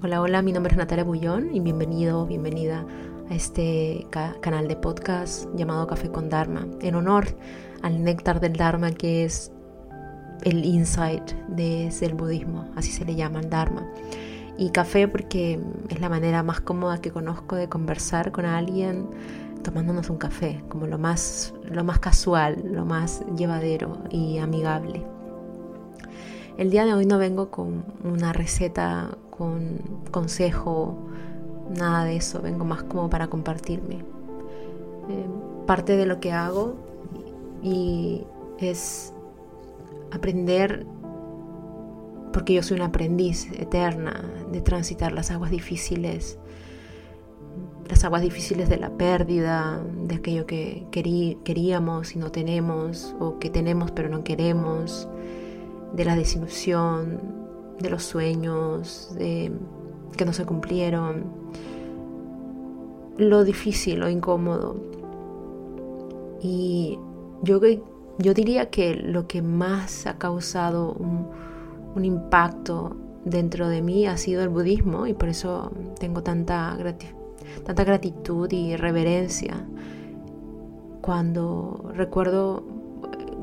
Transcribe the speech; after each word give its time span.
Hola, 0.00 0.22
hola, 0.22 0.42
mi 0.42 0.52
nombre 0.52 0.70
es 0.70 0.78
Natalia 0.78 1.02
Bullón 1.02 1.52
y 1.52 1.58
bienvenido, 1.58 2.24
bienvenida 2.24 2.86
a 3.28 3.34
este 3.34 4.06
canal 4.40 4.68
de 4.68 4.76
podcast 4.76 5.48
llamado 5.56 5.88
Café 5.88 6.08
con 6.08 6.28
Dharma, 6.28 6.68
en 6.80 6.94
honor 6.94 7.26
al 7.82 8.04
néctar 8.04 8.38
del 8.38 8.52
Dharma 8.52 8.92
que 8.92 9.24
es 9.24 9.50
el 10.44 10.64
insight 10.64 11.32
desde 11.48 12.06
el 12.06 12.14
budismo, 12.14 12.70
así 12.76 12.92
se 12.92 13.04
le 13.04 13.16
llama 13.16 13.40
el 13.40 13.50
Dharma. 13.50 13.88
Y 14.56 14.70
café 14.70 15.08
porque 15.08 15.60
es 15.88 16.00
la 16.00 16.08
manera 16.08 16.44
más 16.44 16.60
cómoda 16.60 17.00
que 17.00 17.10
conozco 17.10 17.56
de 17.56 17.68
conversar 17.68 18.30
con 18.30 18.44
alguien 18.44 19.04
tomándonos 19.64 20.10
un 20.10 20.18
café, 20.18 20.62
como 20.68 20.86
lo 20.86 20.98
más, 20.98 21.52
lo 21.64 21.82
más 21.82 21.98
casual, 21.98 22.62
lo 22.64 22.84
más 22.84 23.24
llevadero 23.36 23.98
y 24.10 24.38
amigable. 24.38 25.04
El 26.56 26.70
día 26.70 26.84
de 26.84 26.94
hoy 26.94 27.04
no 27.04 27.18
vengo 27.18 27.50
con 27.50 27.84
una 28.04 28.32
receta, 28.32 29.10
con 29.38 29.78
consejo, 30.10 30.98
nada 31.70 32.04
de 32.04 32.16
eso, 32.16 32.42
vengo 32.42 32.64
más 32.64 32.82
como 32.82 33.08
para 33.08 33.28
compartirme. 33.28 33.96
Eh, 35.08 35.26
parte 35.66 35.96
de 35.96 36.04
lo 36.04 36.20
que 36.20 36.32
hago 36.32 36.74
y 37.62 38.24
es 38.58 39.12
aprender, 40.10 40.84
porque 42.32 42.54
yo 42.54 42.62
soy 42.62 42.76
una 42.76 42.86
aprendiz 42.86 43.50
eterna 43.52 44.24
de 44.50 44.60
transitar 44.60 45.12
las 45.12 45.30
aguas 45.30 45.50
difíciles, 45.50 46.38
las 47.88 48.04
aguas 48.04 48.22
difíciles 48.22 48.68
de 48.68 48.76
la 48.76 48.90
pérdida, 48.90 49.80
de 50.04 50.16
aquello 50.16 50.46
que 50.46 50.86
queríamos 50.90 52.14
y 52.14 52.18
no 52.18 52.30
tenemos, 52.32 53.14
o 53.20 53.38
que 53.38 53.50
tenemos 53.50 53.92
pero 53.92 54.08
no 54.08 54.24
queremos, 54.24 55.08
de 55.94 56.04
la 56.04 56.16
desilusión, 56.16 57.47
de 57.80 57.90
los 57.90 58.04
sueños 58.04 59.14
de, 59.16 59.52
que 60.16 60.24
no 60.24 60.32
se 60.32 60.44
cumplieron, 60.44 61.24
lo 63.16 63.44
difícil, 63.44 64.00
lo 64.00 64.08
incómodo. 64.08 64.76
Y 66.40 66.98
yo, 67.42 67.60
yo 68.18 68.34
diría 68.34 68.70
que 68.70 68.94
lo 68.94 69.26
que 69.26 69.42
más 69.42 70.06
ha 70.06 70.18
causado 70.18 70.92
un, 70.92 71.48
impacto 72.00 72.96
dentro 73.24 73.68
de 73.68 73.82
mí 73.82 74.06
ha 74.06 74.16
sido 74.16 74.44
el 74.44 74.48
budismo 74.48 75.08
y 75.08 75.14
por 75.14 75.28
eso 75.28 75.72
tengo 75.98 76.22
tanta, 76.22 76.78
tanta 77.64 77.82
gratitud 77.82 78.48
y 78.52 78.76
reverencia 78.76 79.66
cuando 81.00 81.90
recuerdo 81.94 82.62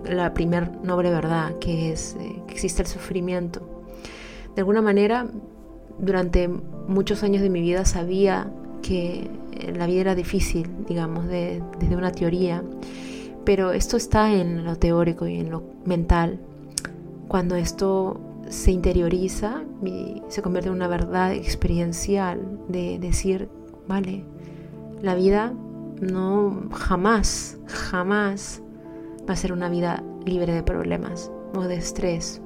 la 0.08 0.34
primera 0.34 0.72
noble 0.84 1.10
verdad, 1.10 1.58
que 1.60 1.92
es 1.92 2.16
eh, 2.20 2.42
que 2.48 2.54
existe 2.54 2.82
el 2.84 2.88
sufrimiento. 2.88 3.75
De 4.56 4.62
alguna 4.62 4.82
manera, 4.82 5.28
durante 6.00 6.48
muchos 6.48 7.24
años 7.24 7.42
de 7.42 7.50
mi 7.50 7.62
vida 7.62 7.86
sabía 7.86 8.52
que 8.82 9.30
la 9.76 9.86
vida 9.86 10.02
era 10.02 10.16
difícil, 10.16 10.70
digamos, 10.88 11.28
desde 11.28 11.96
una 11.96 12.12
teoría, 12.12 12.64
pero 13.44 13.72
esto 13.72 13.98
está 13.98 14.34
en 14.34 14.64
lo 14.64 14.76
teórico 14.78 15.28
y 15.28 15.40
en 15.40 15.52
lo 15.52 15.64
mental. 15.86 16.40
Cuando 17.28 17.56
esto 17.56 18.20
se 18.50 18.72
interioriza 18.72 19.64
y 19.84 20.22
se 20.28 20.42
convierte 20.42 20.70
en 20.70 20.76
una 20.76 20.88
verdad 20.88 21.34
experiencial 21.34 22.60
de 22.68 23.00
decir, 23.00 23.50
vale, 23.88 24.24
la 25.02 25.16
vida 25.16 25.54
no 26.02 26.64
jamás, 26.72 27.58
jamás 27.66 28.62
va 29.28 29.34
a 29.34 29.38
ser 29.38 29.52
una 29.52 29.70
vida 29.70 30.04
libre 30.26 30.54
de 30.54 30.64
problemas 30.64 31.32
o 31.56 31.64
de 31.64 31.76
estrés 31.76 32.42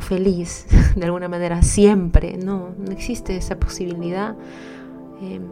feliz 0.00 0.66
de 0.96 1.04
alguna 1.04 1.28
manera 1.28 1.62
siempre. 1.62 2.36
No, 2.36 2.70
no 2.78 2.92
existe 2.92 3.36
esa 3.36 3.58
posibilidad 3.58 4.36
em, 5.20 5.42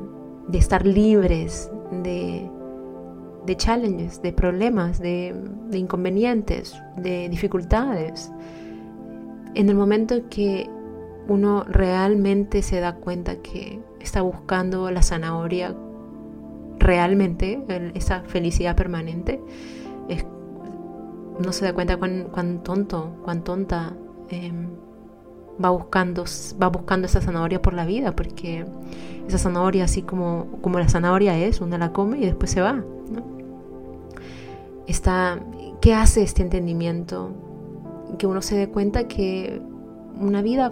de 0.48 0.58
estar 0.58 0.86
libres 0.86 1.70
de, 2.02 2.48
de 3.46 3.56
challenges, 3.56 4.22
de 4.22 4.32
problemas, 4.32 4.98
de, 5.00 5.34
inconvenientes, 5.72 6.74
de 6.96 7.28
dificultades. 7.28 8.30
En 9.54 9.68
el 9.68 9.74
momento 9.74 10.14
en 10.14 10.28
que 10.28 10.70
uno 11.28 11.64
realmente 11.64 12.62
se 12.62 12.80
da 12.80 12.94
cuenta 12.94 13.36
que 13.36 13.80
está 14.00 14.22
buscando 14.22 14.90
la 14.90 15.02
zanahoria 15.02 15.74
realmente 16.78 17.62
esa 17.94 18.22
felicidad 18.22 18.74
permanente, 18.74 19.40
es, 20.08 20.24
no 21.38 21.52
se 21.52 21.64
da 21.64 21.72
cuenta 21.72 21.96
cuán, 21.96 22.28
cuán 22.32 22.62
tonto, 22.62 23.20
cuán 23.22 23.44
tonta 23.44 23.94
em, 24.30 24.68
va, 25.62 25.70
buscando, 25.70 26.24
va 26.60 26.68
buscando 26.68 27.06
esa 27.06 27.20
zanahoria 27.20 27.62
por 27.62 27.74
la 27.74 27.84
vida, 27.84 28.14
porque 28.14 28.64
esa 29.26 29.38
zanahoria, 29.38 29.84
así 29.84 30.02
como, 30.02 30.58
como 30.60 30.78
la 30.78 30.88
zanahoria 30.88 31.38
es, 31.38 31.60
uno 31.60 31.78
la 31.78 31.92
come 31.92 32.18
y 32.18 32.26
después 32.26 32.50
se 32.50 32.60
va. 32.60 32.72
¿no? 32.74 33.24
Está, 34.86 35.40
¿Qué 35.80 35.94
hace 35.94 36.22
este 36.22 36.42
entendimiento? 36.42 37.30
Que 38.18 38.26
uno 38.26 38.42
se 38.42 38.56
dé 38.56 38.68
cuenta 38.68 39.06
que 39.06 39.60
una 40.20 40.42
vida 40.42 40.70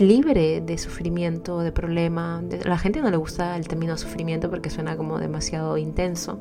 libre 0.00 0.60
de 0.60 0.78
sufrimiento, 0.78 1.60
de 1.60 1.70
problema. 1.70 2.38
a 2.38 2.68
la 2.68 2.78
gente 2.78 3.00
no 3.00 3.10
le 3.10 3.16
gusta 3.16 3.56
el 3.56 3.68
término 3.68 3.96
sufrimiento 3.96 4.50
porque 4.50 4.70
suena 4.70 4.96
como 4.96 5.18
demasiado 5.18 5.78
intenso. 5.78 6.40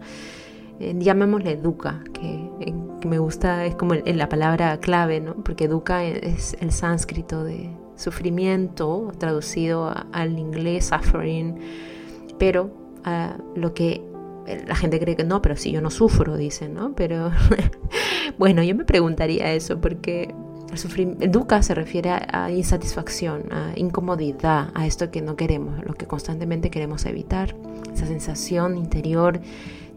Eh, 0.80 0.96
llamémosle 0.98 1.52
educa, 1.52 2.04
que, 2.14 2.50
eh, 2.62 2.74
que, 3.02 3.08
me 3.08 3.20
gusta, 3.20 3.66
es 3.66 3.76
como 3.76 3.96
la 3.96 4.30
palabra 4.30 4.80
clave, 4.80 5.20
¿no? 5.20 5.36
porque 5.36 5.66
educa 5.66 6.04
es 6.06 6.56
el 6.62 6.72
sánscrito 6.72 7.44
de 7.44 7.70
sufrimiento, 7.96 9.12
traducido 9.18 9.94
al 10.14 10.40
inglés 10.40 10.86
suffering, 10.86 11.58
pero 12.38 12.72
lo 13.56 13.74
que 13.74 14.02
la 14.68 14.76
gente 14.76 15.00
cree 15.00 15.16
que 15.16 15.24
no, 15.24 15.42
pero 15.42 15.56
si 15.56 15.72
yo 15.72 15.82
no 15.82 15.90
sufro, 15.90 16.38
dicen, 16.38 16.74
¿no? 16.74 16.94
Pero 16.96 17.32
bueno, 18.38 18.64
yo 18.64 18.76
me 18.76 18.86
preguntaría 18.86 19.52
eso, 19.54 19.80
porque 19.82 20.34
el 21.20 21.32
dukkha 21.32 21.62
se 21.62 21.76
refiere 21.76 22.12
a, 22.12 22.52
insatisfacción, 22.52 23.52
a 23.52 23.74
incomodidad, 23.76 24.70
a 24.74 24.86
esto 24.86 25.12
que 25.12 25.22
no 25.22 25.36
queremos, 25.36 25.84
lo 25.86 25.94
que 25.94 26.06
constantemente 26.06 26.70
queremos 26.70 27.06
evitar, 27.06 27.56
esa 27.94 28.06
sensación 28.06 28.78
interior 28.78 29.40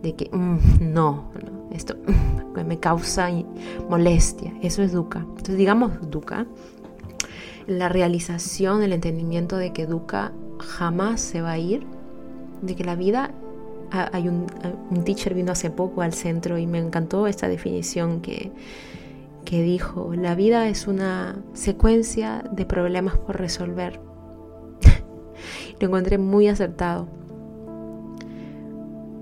de 0.03 0.15
que 0.15 0.31
mm, 0.33 0.93
no, 0.93 1.31
esto 1.71 1.97
mm, 1.97 2.67
me 2.67 2.79
causa 2.79 3.29
molestia, 3.89 4.53
eso 4.63 4.83
es 4.83 4.93
dukkha. 4.93 5.21
Entonces 5.21 5.57
digamos 5.57 5.93
dukkha, 6.11 6.47
la 7.67 7.89
realización, 7.89 8.83
el 8.83 8.93
entendimiento 8.93 9.57
de 9.57 9.73
que 9.73 9.87
dukkha 9.87 10.33
jamás 10.59 11.21
se 11.21 11.41
va 11.41 11.53
a 11.53 11.59
ir, 11.59 11.87
de 12.61 12.75
que 12.77 12.85
la 12.85 12.97
vida 12.97 13.33
hay 13.91 14.27
un, 14.27 14.47
un 14.91 15.05
teacher 15.05 15.35
vino 15.35 15.53
hace 15.53 15.71
poco 15.71 16.01
al 16.01 16.15
centro 16.15 16.57
y 16.57 16.67
me 16.67 16.79
encantó 16.79 17.27
esta 17.27 17.47
definición 17.47 18.23
que 18.23 18.51
que 19.45 19.63
dijo, 19.63 20.13
la 20.15 20.35
vida 20.35 20.69
es 20.69 20.87
una 20.87 21.43
secuencia 21.53 22.45
de 22.53 22.65
problemas 22.65 23.17
por 23.17 23.39
resolver. 23.39 24.01
Lo 25.81 25.89
encontré 25.89 26.19
muy 26.19 26.49
acertado. 26.49 27.09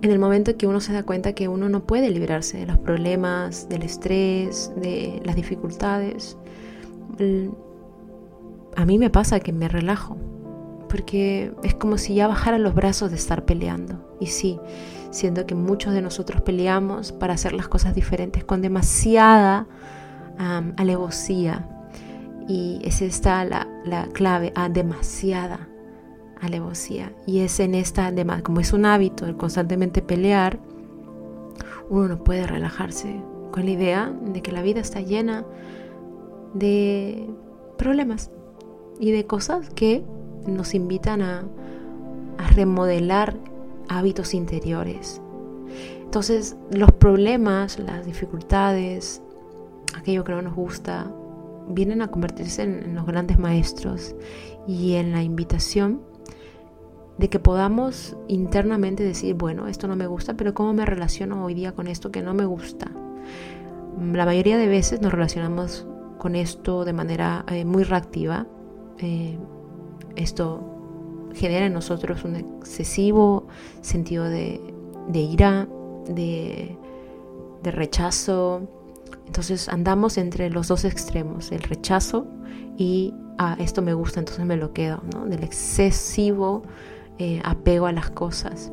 En 0.02 0.10
el 0.10 0.18
momento 0.18 0.56
que 0.56 0.66
uno 0.66 0.80
se 0.80 0.94
da 0.94 1.02
cuenta 1.02 1.34
que 1.34 1.48
uno 1.48 1.68
no 1.68 1.84
puede 1.84 2.08
librarse 2.10 2.58
de 2.58 2.66
los 2.66 2.78
problemas, 2.78 3.68
del 3.68 3.82
estrés, 3.82 4.72
de 4.76 5.20
las 5.24 5.36
dificultades, 5.36 6.38
a 8.76 8.86
mí 8.86 8.98
me 8.98 9.10
pasa 9.10 9.40
que 9.40 9.52
me 9.52 9.68
relajo, 9.68 10.16
porque 10.88 11.52
es 11.62 11.74
como 11.74 11.98
si 11.98 12.14
ya 12.14 12.26
bajara 12.28 12.58
los 12.58 12.74
brazos 12.74 13.10
de 13.10 13.16
estar 13.16 13.44
peleando. 13.44 14.16
Y 14.20 14.26
sí, 14.26 14.58
siendo 15.10 15.44
que 15.44 15.54
muchos 15.54 15.92
de 15.92 16.00
nosotros 16.00 16.40
peleamos 16.40 17.12
para 17.12 17.34
hacer 17.34 17.52
las 17.52 17.68
cosas 17.68 17.94
diferentes 17.94 18.42
con 18.42 18.62
demasiada 18.62 19.66
alevosía. 20.78 21.68
Y 22.48 22.80
es 22.82 23.02
esta 23.02 23.44
la 23.44 24.08
clave, 24.14 24.52
a 24.56 24.70
demasiada 24.70 25.69
alevosía. 26.40 27.12
Y 27.26 27.40
es 27.40 27.60
en 27.60 27.74
esta, 27.74 28.12
como 28.42 28.60
es 28.60 28.72
un 28.72 28.86
hábito 28.86 29.26
el 29.26 29.36
constantemente 29.36 30.02
pelear, 30.02 30.58
uno 31.88 32.08
no 32.08 32.24
puede 32.24 32.46
relajarse 32.46 33.20
con 33.50 33.64
la 33.64 33.70
idea 33.70 34.12
de 34.26 34.42
que 34.42 34.52
la 34.52 34.62
vida 34.62 34.80
está 34.80 35.00
llena 35.00 35.44
de 36.54 37.28
problemas 37.76 38.30
y 38.98 39.10
de 39.10 39.26
cosas 39.26 39.70
que 39.70 40.04
nos 40.46 40.74
invitan 40.74 41.22
a 41.22 41.44
remodelar 42.54 43.36
hábitos 43.88 44.34
interiores. 44.34 45.20
Entonces 46.02 46.56
los 46.72 46.90
problemas, 46.92 47.78
las 47.78 48.04
dificultades, 48.04 49.22
aquello 49.96 50.24
que 50.24 50.32
no 50.32 50.42
nos 50.42 50.54
gusta, 50.54 51.10
vienen 51.68 52.02
a 52.02 52.08
convertirse 52.08 52.62
en, 52.62 52.94
los 52.94 53.06
grandes 53.06 53.38
maestros 53.38 54.14
y 54.66 54.94
en 54.94 55.12
la 55.12 55.22
invitación 55.22 56.00
de 57.20 57.28
que 57.28 57.38
podamos 57.38 58.16
internamente 58.28 59.04
decir, 59.04 59.34
bueno, 59.34 59.68
esto 59.68 59.86
no 59.86 59.94
me 59.94 60.06
gusta, 60.06 60.34
pero 60.34 60.54
¿cómo 60.54 60.72
me 60.72 60.86
relaciono 60.86 61.44
hoy 61.44 61.52
día 61.52 61.72
con 61.72 61.86
esto 61.86 62.10
que 62.10 62.22
no 62.22 62.32
me 62.32 62.46
gusta? 62.46 62.90
La 64.00 64.24
mayoría 64.24 64.56
de 64.56 64.66
veces 64.66 65.02
nos 65.02 65.12
relacionamos 65.12 65.86
con 66.16 66.34
esto 66.34 66.86
de 66.86 66.94
manera 66.94 67.44
eh, 67.48 67.66
muy 67.66 67.84
reactiva, 67.84 68.46
eh, 68.98 69.38
Esto 70.16 71.28
genera 71.34 71.66
en 71.66 71.74
nosotros 71.74 72.24
un 72.24 72.36
excesivo 72.36 73.46
sentido 73.82 74.24
de, 74.24 74.58
ira, 75.12 75.68
de, 76.08 76.76
rechazo. 77.62 78.62
Entonces 79.26 79.68
andamos 79.68 80.16
entre 80.16 80.48
los 80.48 80.68
dos 80.68 80.86
extremos, 80.86 81.52
el 81.52 81.62
rechazo 81.62 82.26
y 82.78 83.12
ah, 83.36 83.56
esto 83.60 83.82
me 83.82 83.92
gusta, 83.92 84.20
entonces 84.20 84.46
me 84.46 84.56
lo 84.56 84.72
quedo, 84.72 85.02
¿no? 85.14 85.26
del 85.26 85.44
excesivo 85.44 86.62
eh, 87.20 87.38
apego 87.44 87.84
a 87.84 87.92
las 87.92 88.10
cosas. 88.10 88.72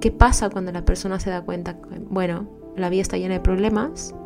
¿Qué 0.00 0.10
pasa 0.10 0.50
cuando 0.50 0.72
la 0.72 0.84
persona 0.84 1.20
se 1.20 1.30
da 1.30 1.42
cuenta? 1.42 1.76
Bueno, 2.10 2.48
la 2.76 2.90
vida 2.90 3.02
está 3.02 3.18
llena 3.18 3.34
de 3.34 3.40
problemas, 3.40 4.16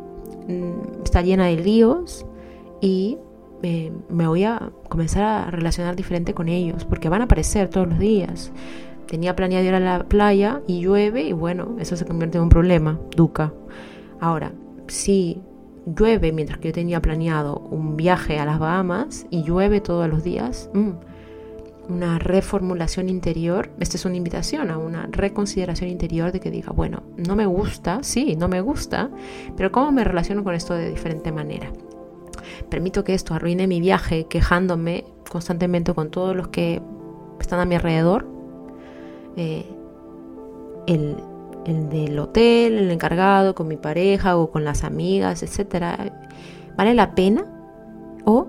mm, 0.47 1.03
está 1.03 1.21
llena 1.21 1.45
de 1.45 1.57
líos 1.57 2.25
y 2.81 3.19
eh, 3.61 3.91
me 4.09 4.27
voy 4.27 4.43
a 4.43 4.71
comenzar 4.89 5.23
a 5.23 5.51
relacionar 5.51 5.95
diferente 5.95 6.33
con 6.33 6.49
ellos, 6.49 6.83
porque 6.83 7.09
van 7.09 7.21
a 7.21 7.25
aparecer 7.25 7.69
todos 7.69 7.87
los 7.87 7.99
días. 7.99 8.51
Tenía 9.05 9.35
planeado 9.35 9.65
ir 9.65 9.75
a 9.75 9.79
la 9.79 10.03
playa 10.05 10.63
y 10.65 10.81
llueve 10.81 11.21
y 11.21 11.33
bueno, 11.33 11.75
eso 11.77 11.95
se 11.95 12.05
convierte 12.05 12.39
en 12.39 12.45
un 12.45 12.49
problema, 12.49 12.99
duca. 13.15 13.53
Ahora, 14.19 14.51
si 14.87 15.43
llueve 15.85 16.31
mientras 16.31 16.57
que 16.57 16.69
yo 16.69 16.73
tenía 16.73 17.03
planeado 17.03 17.59
un 17.69 17.97
viaje 17.97 18.39
a 18.39 18.45
las 18.45 18.57
Bahamas 18.57 19.27
y 19.29 19.43
llueve 19.43 19.79
todos 19.79 20.09
los 20.09 20.23
días, 20.23 20.71
mm, 20.73 20.89
una 21.89 22.19
reformulación 22.19 23.09
interior, 23.09 23.69
esta 23.79 23.97
es 23.97 24.05
una 24.05 24.17
invitación 24.17 24.71
a 24.71 24.77
una 24.77 25.07
reconsideración 25.09 25.89
interior 25.89 26.31
de 26.31 26.39
que 26.39 26.51
diga, 26.51 26.71
bueno, 26.71 27.03
no 27.15 27.35
me 27.35 27.45
gusta, 27.45 27.99
sí, 28.03 28.35
no 28.35 28.47
me 28.47 28.61
gusta, 28.61 29.09
pero 29.55 29.71
¿cómo 29.71 29.91
me 29.91 30.03
relaciono 30.03 30.43
con 30.43 30.53
esto 30.53 30.73
de 30.73 30.89
diferente 30.89 31.31
manera? 31.31 31.71
Permito 32.69 33.03
que 33.03 33.13
esto 33.13 33.33
arruine 33.33 33.67
mi 33.67 33.79
viaje 33.79 34.25
quejándome 34.25 35.05
constantemente 35.29 35.93
con 35.93 36.09
todos 36.09 36.35
los 36.35 36.49
que 36.49 36.81
están 37.39 37.59
a 37.59 37.65
mi 37.65 37.75
alrededor. 37.75 38.27
Eh, 39.35 39.65
el, 40.87 41.17
del 41.89 42.17
hotel, 42.17 42.77
el 42.77 42.91
encargado, 42.91 43.53
con 43.53 43.67
mi 43.67 43.75
pareja 43.75 44.37
o 44.37 44.49
con 44.49 44.63
las 44.63 44.85
amigas, 44.85 45.43
etcétera, 45.43 46.13
¿vale 46.77 46.93
la 46.93 47.13
pena? 47.13 47.45
O 48.23 48.47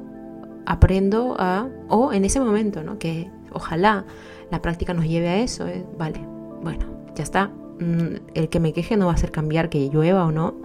aprendo 0.69 1.35
a, 1.39 1.67
o 1.89 2.13
en 2.13 2.27
ese 2.27 2.41
momento, 2.41 2.83
¿no? 2.83 2.99
Que 2.99 3.31
ojalá 3.53 4.05
la 4.51 4.61
práctica 4.61 4.93
nos 4.93 5.07
lleve 5.07 5.29
a 5.29 5.39
eso, 5.39 5.67
¿eh? 5.67 5.85
vale, 5.99 6.21
bueno, 6.63 6.85
ya 7.15 7.25
está. 7.25 7.47
Mm, 7.81 8.17
el 8.35 8.49
que 8.51 8.61
me 8.61 8.75
queje 8.75 8.99
no 8.99 9.07
va 9.07 9.13
a 9.13 9.15
hacer 9.15 9.31
cambiar 9.31 9.71
que 9.71 9.89
llueva 9.89 10.27
o 10.27 10.31
no. 10.31 10.57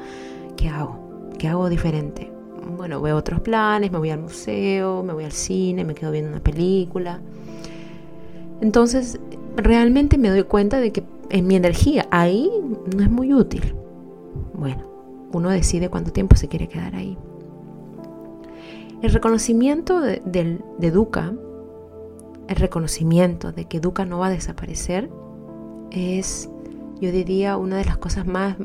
¿Qué 0.57 0.67
hago? 0.67 1.29
¿Qué 1.39 1.47
hago 1.47 1.69
diferente? 1.69 2.29
bueno, 2.77 3.01
veo 3.01 3.17
otros 3.17 3.41
planes, 3.41 3.91
me 3.91 3.97
voy 3.97 4.09
al 4.09 4.19
museo, 4.19 5.03
me 5.03 5.13
voy 5.13 5.25
al 5.25 5.33
cine, 5.33 5.83
me 5.83 5.93
quedo 5.95 6.11
viendo 6.11 6.29
una 6.31 6.39
película. 6.39 7.19
Entonces, 8.61 9.19
realmente 9.55 10.17
me 10.17 10.29
doy 10.29 10.43
cuenta 10.43 10.79
de 10.79 10.91
que 10.91 11.03
en 11.29 11.45
mi 11.45 11.55
energía 11.55 12.07
ahí 12.09 12.49
no 12.95 13.03
es 13.03 13.09
muy 13.09 13.33
útil. 13.33 13.75
Bueno, 14.53 14.85
uno 15.33 15.49
decide 15.49 15.89
cuánto 15.89 16.11
tiempo 16.11 16.35
se 16.35 16.47
quiere 16.47 16.67
quedar 16.67 16.95
ahí. 16.95 17.17
El 19.03 19.11
reconocimiento 19.11 20.01
de, 20.01 20.21
de, 20.25 20.91
Duca, 20.91 21.33
el 22.47 22.55
reconocimiento 22.55 23.51
de 23.51 23.65
que 23.65 23.79
Duca 23.79 24.05
no 24.05 24.17
va 24.17 24.27
a 24.27 24.31
desaparecer, 24.31 25.09
es, 25.91 26.49
yo 26.99 27.11
diría, 27.11 27.57
una 27.57 27.77
de 27.77 27.85
las 27.85 27.97
cosas 27.97 28.25
más, 28.25 28.57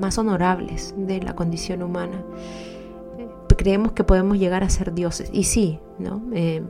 más 0.00 0.16
honorables 0.16 0.94
de 0.96 1.20
la 1.20 1.34
condición 1.34 1.82
humana 1.82 2.24
creemos 3.60 3.92
que 3.92 4.04
podemos 4.04 4.38
llegar 4.38 4.64
a 4.64 4.70
ser 4.70 4.94
dioses. 4.94 5.28
Y 5.34 5.44
sí, 5.44 5.78
¿no? 5.98 6.22
Eh, 6.32 6.62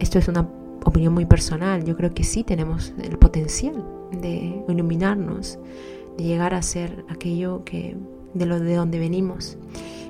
esto 0.00 0.18
es 0.18 0.26
una 0.26 0.48
opinión 0.84 1.14
muy 1.14 1.26
personal. 1.26 1.84
Yo 1.84 1.96
creo 1.96 2.12
que 2.12 2.24
sí 2.24 2.42
tenemos 2.42 2.92
el 3.00 3.16
potencial 3.16 3.84
de 4.20 4.64
iluminarnos, 4.66 5.60
de 6.18 6.24
llegar 6.24 6.54
a 6.54 6.62
ser 6.62 7.04
aquello 7.08 7.62
que 7.64 7.96
de 8.34 8.46
lo 8.46 8.58
de 8.58 8.74
donde 8.74 8.98
venimos. 8.98 9.58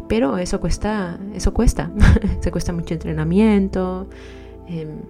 Pero 0.08 0.38
eso 0.38 0.61
cuesta, 0.61 1.19
eso 1.35 1.52
cuesta, 1.55 1.91
se 2.41 2.50
cuesta 2.50 2.73
mucho 2.73 2.94
entrenamiento. 2.94 4.08
Em, 4.67 5.00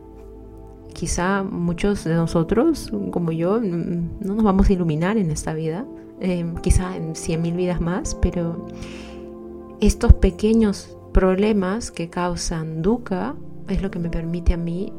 quizá 0.93 1.43
muchos 1.43 2.05
de 2.05 2.15
nosotros, 2.15 2.93
como 3.11 3.33
yo, 3.33 3.61
no 3.61 4.35
nos 4.35 4.45
vamos 4.45 4.69
a 4.69 4.73
iluminar 4.73 5.17
en 5.17 5.31
esta 5.31 5.55
vida, 5.55 5.87
em, 6.21 6.57
quizá 6.57 6.97
en 6.97 7.15
cien 7.15 7.43
mil 7.43 7.55
vidas 7.55 7.81
más, 7.81 8.15
pero 8.15 8.67
estos 9.81 10.13
pequeños 10.13 10.97
problemas 11.13 11.91
que 11.91 12.11
causan 12.11 12.83
dukkha 12.83 13.35
es 13.69 13.83
lo 13.83 13.91
que 13.91 13.99
me 13.99 14.11
permite 14.11 14.53
a 14.53 14.57
mí 14.57 14.93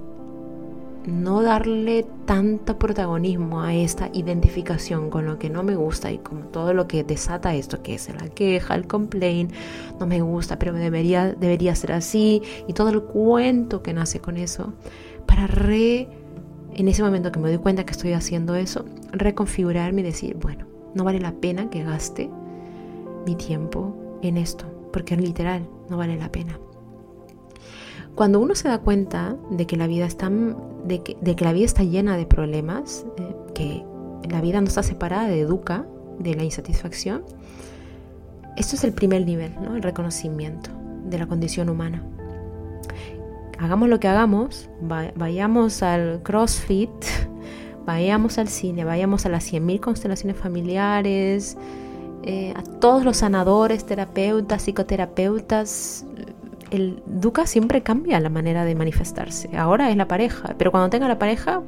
no 1.05 1.41
darle 1.41 2.05
tanto 2.25 2.77
protagonismo 2.77 3.61
a 3.61 3.73
esta 3.73 4.09
identificación 4.13 5.09
con 5.09 5.25
lo 5.25 5.39
que 5.39 5.49
no 5.49 5.63
me 5.63 5.75
gusta 5.75 6.11
y 6.11 6.19
con 6.19 6.51
todo 6.51 6.73
lo 6.73 6.87
que 6.87 7.03
desata 7.03 7.55
esto, 7.55 7.81
que 7.81 7.95
es 7.95 8.09
la 8.09 8.29
queja, 8.29 8.75
el 8.75 8.87
complaint, 8.87 9.51
no 9.99 10.05
me 10.05 10.21
gusta, 10.21 10.59
pero 10.59 10.73
debería, 10.73 11.33
debería 11.33 11.75
ser 11.75 11.93
así, 11.93 12.41
y 12.67 12.73
todo 12.73 12.89
el 12.89 13.01
cuento 13.01 13.81
que 13.81 13.93
nace 13.93 14.19
con 14.19 14.37
eso, 14.37 14.73
para 15.25 15.47
re, 15.47 16.07
en 16.73 16.87
ese 16.87 17.03
momento 17.03 17.31
que 17.31 17.39
me 17.39 17.49
doy 17.49 17.57
cuenta 17.57 17.85
que 17.85 17.91
estoy 17.91 18.13
haciendo 18.13 18.55
eso, 18.55 18.85
reconfigurarme 19.11 20.01
y 20.01 20.05
decir, 20.05 20.37
bueno, 20.39 20.65
no 20.93 21.03
vale 21.03 21.19
la 21.19 21.33
pena 21.33 21.69
que 21.69 21.83
gaste 21.83 22.29
mi 23.25 23.35
tiempo 23.35 24.19
en 24.21 24.37
esto, 24.37 24.65
porque 24.93 25.15
literal 25.15 25.67
no 25.89 25.97
vale 25.97 26.17
la 26.17 26.31
pena. 26.31 26.59
Cuando 28.15 28.39
uno 28.39 28.55
se 28.55 28.67
da 28.67 28.79
cuenta 28.79 29.35
de 29.49 29.65
que 29.65 29.77
la 29.77 29.87
vida 29.87 30.05
está, 30.05 30.29
de 30.29 31.01
que, 31.01 31.43
la 31.43 31.53
vida 31.53 31.65
está 31.65 31.83
llena 31.83 32.17
de 32.17 32.25
problemas, 32.25 33.05
eh, 33.17 33.35
que 33.53 33.85
la 34.29 34.41
vida 34.41 34.59
no 34.61 34.67
está 34.67 34.83
separada 34.83 35.27
de 35.27 35.41
educa, 35.41 35.85
de 36.19 36.35
la 36.35 36.43
insatisfacción, 36.43 37.23
esto 38.57 38.75
es 38.75 38.83
el 38.83 38.93
primer 38.93 39.25
nivel, 39.25 39.53
¿no? 39.61 39.75
el 39.75 39.81
reconocimiento 39.81 40.69
de 41.05 41.17
la 41.17 41.27
condición 41.27 41.69
humana. 41.69 42.03
Hagamos 43.59 43.89
lo 43.89 43.99
que 43.99 44.07
hagamos, 44.07 44.69
vayamos 45.15 45.83
al 45.83 46.21
CrossFit, 46.23 46.89
vayamos 47.85 48.37
al 48.37 48.47
cine, 48.47 48.83
vayamos 48.83 49.25
a 49.25 49.29
las 49.29 49.51
100.000 49.51 49.79
constelaciones 49.79 50.37
familiares, 50.37 51.57
eh, 52.23 52.53
a 52.55 52.63
todos 52.63 53.03
los 53.05 53.17
sanadores, 53.17 53.85
terapeutas, 53.85 54.63
psicoterapeutas. 54.63 56.05
El 56.71 57.01
Duca 57.05 57.45
siempre 57.45 57.83
cambia 57.83 58.19
la 58.19 58.29
manera 58.29 58.65
de 58.65 58.75
manifestarse. 58.75 59.55
Ahora 59.57 59.89
es 59.89 59.97
la 59.97 60.07
pareja, 60.07 60.55
pero 60.57 60.71
cuando 60.71 60.89
tenga 60.89 61.07
la 61.07 61.19
pareja 61.19 61.61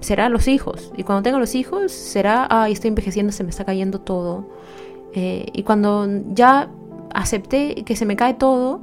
será 0.00 0.28
los 0.28 0.48
hijos. 0.48 0.92
Y 0.96 1.02
cuando 1.02 1.22
tenga 1.22 1.38
los 1.38 1.54
hijos 1.54 1.92
será, 1.92 2.46
ay, 2.48 2.72
estoy 2.72 2.88
envejeciendo, 2.88 3.32
se 3.32 3.44
me 3.44 3.50
está 3.50 3.64
cayendo 3.64 4.00
todo. 4.00 4.48
Eh, 5.12 5.46
y 5.52 5.62
cuando 5.62 6.08
ya 6.32 6.70
acepté 7.12 7.82
que 7.84 7.96
se 7.96 8.06
me 8.06 8.16
cae 8.16 8.34
todo, 8.34 8.80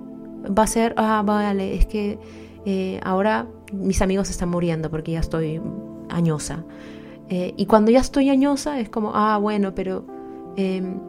va 0.47 0.63
a 0.63 0.67
ser, 0.67 0.93
ah, 0.97 1.23
vale, 1.25 1.75
es 1.75 1.85
que 1.85 2.19
eh, 2.65 2.99
ahora 3.03 3.47
mis 3.71 4.01
amigos 4.01 4.29
están 4.29 4.49
muriendo 4.49 4.89
porque 4.89 5.13
ya 5.13 5.19
estoy 5.19 5.61
añosa. 6.09 6.63
y 7.29 7.65
cuando 7.65 7.89
ya 7.89 7.99
estoy 7.99 8.29
añosa 8.29 8.79
es 8.79 8.89
como, 8.89 9.11
ah, 9.15 9.39
bueno, 9.39 9.73
pero 9.73 10.05
Em, 10.55 10.99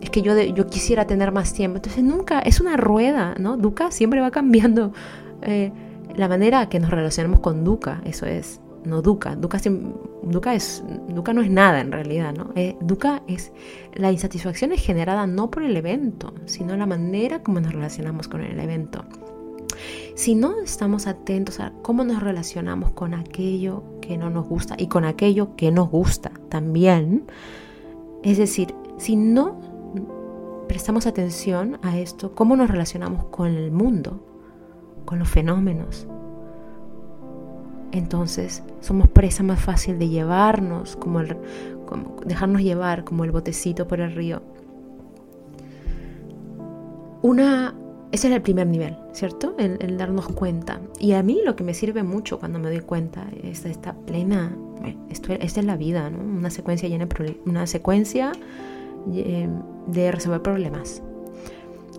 es 0.00 0.10
que 0.10 0.22
yo, 0.22 0.38
yo 0.40 0.66
quisiera 0.66 1.06
tener 1.06 1.32
más 1.32 1.52
tiempo. 1.52 1.76
Entonces 1.76 2.02
nunca, 2.02 2.40
es 2.40 2.60
una 2.60 2.76
rueda, 2.76 3.34
¿no? 3.38 3.56
Duca 3.56 3.90
siempre 3.90 4.20
va 4.20 4.30
cambiando 4.30 4.92
eh, 5.42 5.72
la 6.16 6.28
manera 6.28 6.68
que 6.68 6.78
nos 6.78 6.90
relacionamos 6.90 7.40
con 7.40 7.64
Duca, 7.64 8.00
eso 8.04 8.26
es, 8.26 8.60
no 8.84 9.02
Duca. 9.02 9.34
Duca, 9.36 9.58
Duca, 10.22 10.54
es, 10.54 10.84
Duca 11.08 11.32
no 11.32 11.40
es 11.40 11.50
nada 11.50 11.80
en 11.80 11.92
realidad, 11.92 12.34
¿no? 12.34 12.50
Eh, 12.54 12.76
Duca 12.80 13.22
es, 13.26 13.52
la 13.94 14.12
insatisfacción 14.12 14.72
es 14.72 14.82
generada 14.82 15.26
no 15.26 15.50
por 15.50 15.62
el 15.62 15.76
evento, 15.76 16.34
sino 16.46 16.76
la 16.76 16.86
manera 16.86 17.42
como 17.42 17.60
nos 17.60 17.72
relacionamos 17.72 18.28
con 18.28 18.42
el 18.42 18.58
evento. 18.60 19.04
Si 20.14 20.36
no 20.36 20.60
estamos 20.60 21.08
atentos 21.08 21.58
a 21.58 21.72
cómo 21.82 22.04
nos 22.04 22.22
relacionamos 22.22 22.92
con 22.92 23.14
aquello 23.14 23.82
que 24.00 24.16
no 24.16 24.30
nos 24.30 24.46
gusta 24.46 24.76
y 24.78 24.86
con 24.86 25.04
aquello 25.04 25.56
que 25.56 25.72
nos 25.72 25.90
gusta 25.90 26.30
también, 26.48 27.24
es 28.22 28.38
decir, 28.38 28.74
si 28.96 29.16
no 29.16 29.73
prestamos 30.68 31.06
atención 31.06 31.78
a 31.82 31.98
esto, 31.98 32.34
cómo 32.34 32.56
nos 32.56 32.70
relacionamos 32.70 33.24
con 33.26 33.48
el 33.48 33.70
mundo, 33.70 34.24
con 35.04 35.18
los 35.18 35.28
fenómenos, 35.28 36.06
entonces 37.94 38.64
somos 38.80 39.08
presa 39.08 39.44
más 39.44 39.60
fácil 39.60 40.00
de 40.00 40.08
llevarnos, 40.08 40.96
como, 40.96 41.20
el, 41.20 41.36
dejarnos 42.26 42.60
llevar 42.60 43.04
como 43.04 43.22
el 43.22 43.30
botecito 43.30 43.86
por 43.86 44.00
el 44.00 44.12
río. 44.16 44.42
Una, 47.22 47.72
ese 48.10 48.26
es 48.26 48.34
el 48.34 48.42
primer 48.42 48.66
nivel, 48.66 48.96
¿cierto? 49.12 49.54
El, 49.58 49.96
darnos 49.96 50.26
cuenta. 50.26 50.80
Y 50.98 51.12
a 51.12 51.22
mí 51.22 51.40
lo 51.44 51.54
que 51.54 51.62
me 51.62 51.72
sirve 51.72 52.02
mucho 52.02 52.40
cuando 52.40 52.58
me 52.58 52.68
doy 52.68 52.80
cuenta 52.80 53.28
es 53.44 53.64
esta 53.64 53.92
plena, 53.92 54.56
esto, 55.08 55.32
esta 55.32 55.60
es 55.60 55.64
la 55.64 55.76
vida, 55.76 56.10
¿no? 56.10 56.18
Una 56.18 56.50
secuencia 56.50 56.88
llena 56.88 57.06
una 57.46 57.68
secuencia 57.68 58.32
de 59.06 60.12
resolver 60.12 60.42
problemas. 60.42 61.02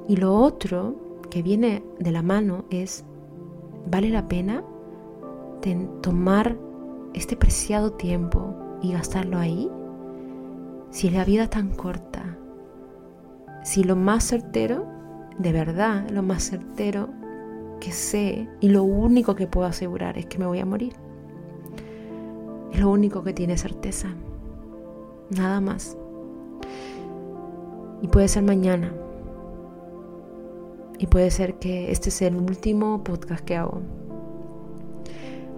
Y 0.08 0.18
lo 0.18 0.36
otro 0.36 0.96
que 1.30 1.42
viene 1.42 1.84
de 2.00 2.12
la 2.12 2.22
mano 2.22 2.66
es 2.70 3.04
vale 3.90 4.10
la 4.10 4.28
pena 4.28 4.64
tomar 6.02 6.56
este 7.14 7.36
preciado 7.36 7.94
tiempo 7.94 8.54
y 8.82 8.94
gastarlo 8.94 9.38
ahí? 9.38 9.70
Si 10.92 11.10
la 11.10 11.26
vida 11.26 11.44
es 11.44 11.50
tan 11.50 11.70
corta, 11.70 12.38
si 13.64 13.84
lo 13.84 13.96
más 13.96 14.24
certero, 14.24 14.86
de 15.40 15.52
verdad, 15.52 16.08
lo 16.12 16.22
más 16.22 16.44
certero 16.44 17.10
que 17.80 17.92
sé 17.92 18.48
y 18.62 18.70
lo 18.70 18.84
único 18.84 19.36
que 19.36 19.48
puedo 19.48 19.68
asegurar 19.68 20.18
es 20.18 20.28
que 20.28 20.38
me 20.38 20.46
voy 20.46 20.60
a 20.60 20.66
morir. 20.66 20.94
Es 22.72 22.80
lo 22.80 22.90
único 22.90 23.24
que 23.24 23.34
tiene 23.34 23.58
certeza. 23.58 24.10
Nada 25.30 25.62
más. 25.62 25.98
Y 28.06 28.08
puede 28.08 28.28
ser 28.28 28.44
mañana. 28.44 28.94
Y 31.00 31.08
puede 31.08 31.32
ser 31.32 31.56
que 31.56 31.92
este 31.92 32.12
sea 32.12 32.28
el 32.28 32.36
último 32.36 33.04
podcast 33.04 33.44
que 33.44 33.56
hago. 33.56 33.82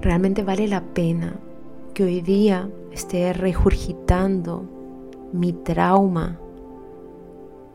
Realmente 0.01 0.43
vale 0.43 0.65
la 0.69 0.79
pena 0.79 1.41
que 1.93 2.05
hoy 2.05 2.21
día 2.21 2.69
esté 2.93 3.33
regurgitando 3.33 4.63
mi 5.33 5.51
trauma 5.51 6.39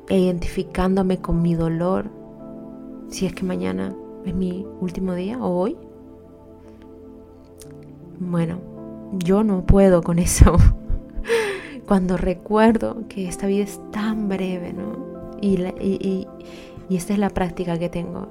e 0.09 0.19
identificándome 0.21 1.21
con 1.21 1.43
mi 1.43 1.55
dolor 1.55 2.09
si 3.09 3.27
es 3.27 3.35
que 3.35 3.45
mañana 3.45 3.95
es 4.25 4.35
mi 4.35 4.67
último 4.81 5.13
día 5.13 5.37
o 5.39 5.55
hoy. 5.55 5.77
Bueno, 8.19 8.57
yo 9.19 9.45
no 9.45 9.67
puedo 9.67 10.03
con 10.03 10.19
eso. 10.19 10.57
Cuando 11.93 12.17
recuerdo 12.17 13.07
que 13.07 13.29
esta 13.29 13.47
vida 13.47 13.65
es 13.65 13.79
tan 13.91 14.27
breve, 14.27 14.73
¿no? 14.73 15.37
Y, 15.43 15.61
y, 15.79 16.27
y, 16.89 16.97
esta 16.97 17.13
es 17.13 17.19
la 17.19 17.29
práctica 17.29 17.79
que 17.79 17.91
tengo, 17.91 18.29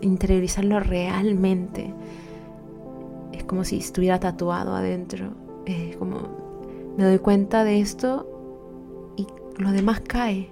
interiorizarlo 0.00 0.80
realmente. 0.80 1.92
Es 3.34 3.44
como 3.44 3.64
si 3.64 3.76
estuviera 3.76 4.18
tatuado 4.18 4.74
adentro. 4.74 5.34
Es 5.66 5.98
como 5.98 6.94
me 6.96 7.04
doy 7.04 7.18
cuenta 7.18 7.62
de 7.62 7.78
esto 7.78 8.26
y 9.18 9.26
lo 9.62 9.70
demás 9.72 10.00
cae. 10.00 10.48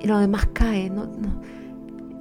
Y 0.00 0.08
lo 0.08 0.18
demás 0.18 0.48
cae, 0.52 0.90
no, 0.90 1.06
no 1.06 1.40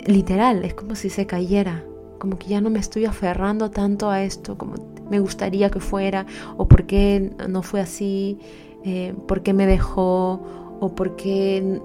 literal, 0.05 0.63
es 0.63 0.75
como 0.75 0.93
si 0.93 1.09
se 1.09 1.25
cayera, 1.25 1.83
como 2.19 2.37
que 2.37 2.49
ya 2.49 2.61
no 2.61 2.69
me 2.69 2.77
estoy 2.77 3.05
aferrando 3.05 3.71
tanto 3.71 4.11
a 4.11 4.21
esto 4.21 4.59
como 4.59 4.75
me 5.11 5.19
gustaría 5.19 5.69
que 5.69 5.81
fuera, 5.81 6.25
o 6.55 6.69
por 6.69 6.85
qué 6.85 7.33
no 7.49 7.63
fue 7.63 7.81
así, 7.81 8.39
eh, 8.85 9.13
por 9.27 9.43
qué 9.43 9.51
me 9.51 9.67
dejó, 9.67 10.41
o 10.79 10.95
por 10.95 11.17
qué, 11.17 11.81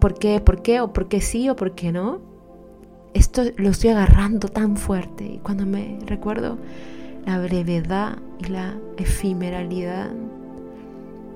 por 0.00 0.14
qué, 0.18 0.40
por 0.40 0.60
qué, 0.60 0.80
o 0.80 0.92
por 0.92 1.06
qué 1.06 1.20
sí, 1.20 1.48
o 1.48 1.54
por 1.54 1.76
qué 1.76 1.92
no. 1.92 2.20
Esto 3.14 3.42
lo 3.56 3.70
estoy 3.70 3.90
agarrando 3.90 4.48
tan 4.48 4.76
fuerte 4.76 5.24
y 5.24 5.38
cuando 5.38 5.66
me 5.66 6.00
recuerdo 6.04 6.58
la 7.24 7.38
brevedad 7.38 8.18
y 8.44 8.48
la 8.48 8.74
efemeralidad 8.96 10.10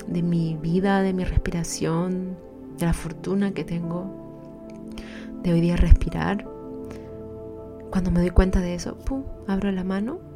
de 0.08 0.22
mi 0.22 0.58
vida, 0.60 1.02
de 1.02 1.12
mi 1.12 1.22
respiración, 1.22 2.36
de 2.78 2.86
la 2.86 2.94
fortuna 2.94 3.52
que 3.52 3.62
tengo, 3.62 4.10
de 5.44 5.52
hoy 5.52 5.60
día 5.60 5.76
respirar. 5.76 6.44
Cuando 7.92 8.10
me 8.10 8.18
doy 8.18 8.30
cuenta 8.30 8.60
de 8.60 8.74
eso, 8.74 8.96
¡pum! 8.96 9.22
abro 9.46 9.70
la 9.70 9.84
mano 9.84 10.27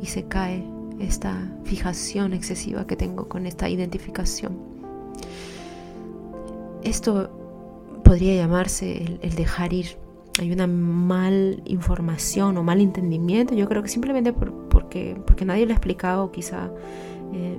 y 0.00 0.06
se 0.06 0.24
cae 0.24 0.64
esta 0.98 1.48
fijación 1.64 2.32
excesiva 2.32 2.86
que 2.86 2.96
tengo 2.96 3.28
con 3.28 3.46
esta 3.46 3.68
identificación. 3.68 4.58
Esto 6.82 7.30
podría 8.04 8.34
llamarse 8.36 9.18
el, 9.20 9.34
dejar 9.34 9.72
ir. 9.72 9.96
Hay 10.40 10.52
una 10.52 10.66
mal 10.66 11.62
información 11.66 12.56
o 12.56 12.62
mal 12.62 12.80
entendimiento. 12.80 13.54
Yo 13.54 13.68
creo 13.68 13.82
que 13.82 13.88
simplemente 13.88 14.32
porque, 14.32 15.20
porque 15.26 15.44
nadie 15.44 15.66
lo 15.66 15.72
ha 15.72 15.74
explicado, 15.74 16.30
quizá 16.30 16.70
eh, 17.32 17.58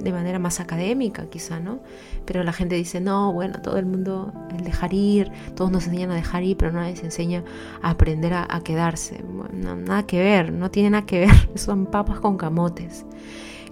de 0.00 0.12
manera 0.12 0.38
más 0.38 0.60
académica 0.60 1.26
quizá, 1.26 1.60
¿no? 1.60 1.80
Pero 2.24 2.42
la 2.44 2.52
gente 2.52 2.74
dice, 2.74 3.00
no, 3.00 3.32
bueno, 3.32 3.60
todo 3.62 3.76
el 3.76 3.86
mundo, 3.86 4.32
el 4.56 4.64
dejar 4.64 4.92
ir, 4.92 5.30
todos 5.54 5.70
nos 5.70 5.86
enseñan 5.86 6.10
a 6.10 6.14
dejar 6.14 6.42
ir, 6.42 6.56
pero 6.56 6.72
nadie 6.72 6.96
se 6.96 7.06
enseña 7.06 7.44
a 7.82 7.90
aprender 7.90 8.32
a, 8.34 8.60
quedarse. 8.64 9.22
Bueno, 9.22 9.76
nada 9.76 10.06
que 10.06 10.20
ver, 10.20 10.52
no 10.52 10.70
tiene 10.70 10.90
nada 10.90 11.06
que 11.06 11.20
ver, 11.20 11.30
son 11.54 11.86
papas 11.86 12.20
con 12.20 12.36
camotes. 12.36 13.04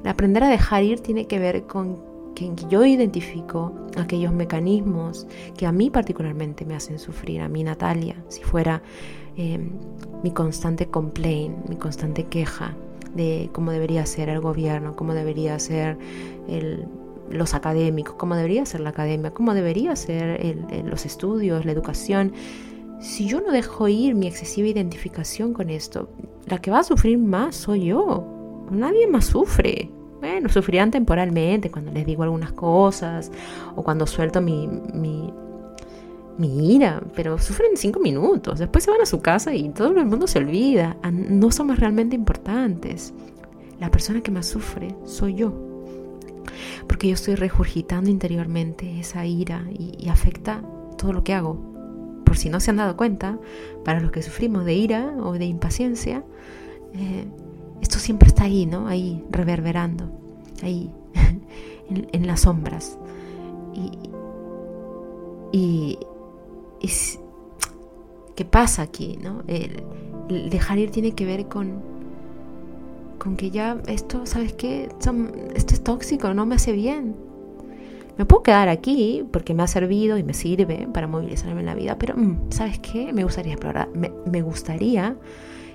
El 0.03 0.09
aprender 0.09 0.45
a 0.45 0.49
dejar 0.49 0.85
ir 0.85 1.01
tiene 1.01 1.27
que 1.27 1.39
ver 1.39 1.65
con 1.65 2.09
que 2.35 2.53
yo 2.69 2.85
identifico 2.85 3.73
aquellos 3.97 4.33
mecanismos 4.33 5.27
que 5.57 5.67
a 5.67 5.73
mí 5.73 5.91
particularmente 5.91 6.65
me 6.65 6.77
hacen 6.77 7.01
sufrir, 7.01 7.41
a 7.41 7.49
mí 7.49 7.65
Natalia, 7.65 8.15
si 8.29 8.43
fuera 8.45 8.81
eh, 9.37 9.59
mi 10.23 10.31
constante 10.31 10.87
complaint, 10.87 11.69
mi 11.69 11.77
constante 11.77 12.25
queja, 12.25 12.77
de 13.15 13.51
cómo 13.53 13.73
debería 13.73 14.05
ser 14.07 14.29
el 14.29 14.41
gobierno, 14.41 14.97
cómo 14.97 15.15
debería 15.15 15.59
ser 15.59 15.99
los 17.31 17.55
académicos, 17.55 18.15
cómo 18.17 18.37
debería 18.37 18.65
ser 18.67 18.81
la 18.81 18.91
academia, 18.91 19.33
cómo 19.33 19.55
debería 19.55 19.95
ser 19.97 20.41
los 20.85 21.07
estudios, 21.07 21.65
la 21.65 21.73
educación. 21.73 22.33
Si 23.01 23.27
yo 23.27 23.41
no 23.41 23.53
dejo 23.53 23.89
ir 23.89 24.15
mi 24.15 24.27
excesiva 24.27 24.69
identificación 24.69 25.53
con 25.53 25.71
esto, 25.71 26.11
la 26.47 26.59
que 26.59 26.71
va 26.71 26.81
a 26.81 26.85
sufrir 26.85 27.19
más 27.19 27.55
soy 27.55 27.87
yo. 27.87 28.67
Nadie 28.71 29.07
más 29.07 29.27
sufre. 29.27 29.91
Bueno, 30.21 30.49
sufrirán 30.49 30.91
temporalmente 30.91 31.71
cuando 31.71 31.93
les 31.93 32.05
digo 32.05 32.25
algunas 32.25 32.53
cosas 32.53 33.31
o 33.77 33.85
cuando 33.85 34.07
suelto 34.07 34.41
mi, 34.41 34.69
mi, 34.93 35.33
mi 36.39 36.75
ira, 36.75 37.03
pero 37.15 37.39
sufren 37.39 37.77
cinco 37.77 38.01
minutos, 38.01 38.59
después 38.61 38.85
se 38.85 38.91
van 38.91 39.01
a 39.01 39.07
su 39.07 39.21
casa 39.21 39.55
y 39.55 39.69
todo 39.71 39.89
el 39.89 40.07
mundo 40.07 40.27
se 40.27 40.39
olvida, 40.39 40.97
ah, 41.03 41.11
no 41.11 41.51
somos 41.51 41.79
realmente 41.79 42.15
importantes. 42.15 43.13
La 43.81 43.91
persona 43.91 44.23
que 44.23 44.31
más 44.31 44.47
sufre 44.47 44.95
soy 45.05 45.35
yo, 45.35 45.53
porque 46.87 47.09
yo 47.09 47.15
estoy 47.15 47.35
regurgitando 47.35 48.09
interiormente 48.09 49.01
esa 49.01 49.27
ira 49.27 49.65
y, 49.71 50.09
afecta 50.09 50.63
todo 50.97 51.13
lo 51.13 51.23
que 51.23 51.35
hago. 51.35 51.59
Por 52.25 52.37
si 52.37 52.51
no 52.51 52.61
se 52.61 52.71
han 52.71 52.77
dado 52.77 52.97
cuenta, 52.97 53.39
para 53.85 54.01
los 54.01 54.11
que 54.11 54.23
sufrimos 54.23 54.65
de 54.65 54.75
ira 54.75 55.15
o 55.23 55.33
de 55.33 55.45
impaciencia, 55.45 56.25
eh, 56.95 57.27
esto 57.81 57.99
siempre 57.99 58.29
está 58.29 58.45
ahí, 58.45 58.67
¿no? 58.67 58.89
Ahí 58.89 59.25
reverberando, 59.31 60.11
ahí 60.63 60.91
en, 61.91 62.27
las 62.27 62.41
sombras. 62.41 62.99
y, 65.53 65.99
¿Qué 68.37 68.45
pasa 68.45 68.83
aquí? 68.83 69.19
¿no? 69.21 69.43
Dejar 70.51 70.79
ir 70.79 70.91
tiene 70.91 71.13
que 71.13 71.25
ver 71.25 71.49
con, 71.49 71.81
con 73.19 73.37
que 73.37 73.51
ya 73.51 73.81
esto, 73.87 74.27
¿sabes 74.27 74.53
qué? 74.53 74.89
esto 75.55 75.75
es 75.75 75.83
tóxico, 75.83 76.33
no 76.35 76.47
me 76.47 76.55
hace 76.55 76.73
bien. 76.73 77.17
Me 78.19 78.25
puedo 78.25 78.43
quedar 78.43 78.69
aquí 78.69 79.25
porque 79.33 79.55
me 79.55 79.63
ha 79.63 79.69
servido 79.69 80.19
y 80.19 80.25
me 80.25 80.35
sirve 80.35 80.89
para 80.93 81.07
movilizarme 81.07 81.61
en 81.61 81.67
la 81.67 81.77
vida, 81.77 81.97
pero 81.99 82.17
mm, 82.17 82.51
¿sabes 82.51 82.81
qué? 82.81 83.13
Me 83.13 83.23
gustaría 83.23 83.53
explorar, 83.53 83.89
me, 83.95 84.43
gustaría 84.43 85.17